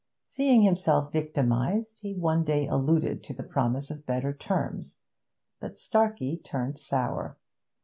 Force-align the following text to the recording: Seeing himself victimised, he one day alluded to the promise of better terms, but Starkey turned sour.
Seeing 0.25 0.63
himself 0.63 1.11
victimised, 1.13 1.99
he 1.99 2.15
one 2.15 2.43
day 2.43 2.65
alluded 2.65 3.21
to 3.23 3.35
the 3.35 3.43
promise 3.43 3.91
of 3.91 4.03
better 4.07 4.33
terms, 4.33 4.97
but 5.59 5.77
Starkey 5.77 6.37
turned 6.37 6.79
sour. 6.79 7.37